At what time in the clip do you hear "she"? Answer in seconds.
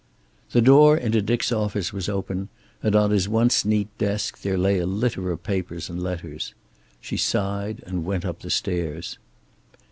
6.99-7.17